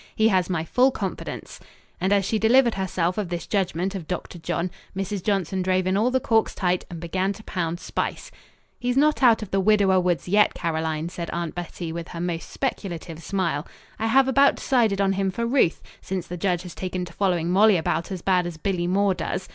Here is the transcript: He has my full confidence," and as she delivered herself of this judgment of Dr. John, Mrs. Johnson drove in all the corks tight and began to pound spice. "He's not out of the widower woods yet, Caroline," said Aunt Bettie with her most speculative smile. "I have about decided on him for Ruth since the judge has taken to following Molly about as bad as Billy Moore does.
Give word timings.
He 0.15 0.29
has 0.29 0.49
my 0.49 0.65
full 0.65 0.89
confidence," 0.89 1.59
and 1.99 2.11
as 2.11 2.25
she 2.25 2.39
delivered 2.39 2.73
herself 2.73 3.19
of 3.19 3.29
this 3.29 3.45
judgment 3.45 3.93
of 3.93 4.07
Dr. 4.07 4.39
John, 4.39 4.71
Mrs. 4.97 5.21
Johnson 5.21 5.61
drove 5.61 5.85
in 5.85 5.95
all 5.95 6.09
the 6.09 6.19
corks 6.19 6.55
tight 6.55 6.85
and 6.89 6.99
began 6.99 7.33
to 7.33 7.43
pound 7.43 7.79
spice. 7.79 8.31
"He's 8.79 8.97
not 8.97 9.21
out 9.21 9.43
of 9.43 9.51
the 9.51 9.59
widower 9.59 9.99
woods 9.99 10.27
yet, 10.27 10.55
Caroline," 10.55 11.09
said 11.09 11.29
Aunt 11.29 11.53
Bettie 11.53 11.91
with 11.93 12.07
her 12.07 12.19
most 12.19 12.49
speculative 12.49 13.21
smile. 13.21 13.67
"I 13.99 14.07
have 14.07 14.27
about 14.27 14.55
decided 14.55 14.99
on 14.99 15.13
him 15.13 15.29
for 15.29 15.45
Ruth 15.45 15.83
since 16.01 16.25
the 16.25 16.35
judge 16.35 16.63
has 16.63 16.73
taken 16.73 17.05
to 17.05 17.13
following 17.13 17.51
Molly 17.51 17.77
about 17.77 18.11
as 18.11 18.23
bad 18.23 18.47
as 18.47 18.57
Billy 18.57 18.87
Moore 18.87 19.13
does. 19.13 19.47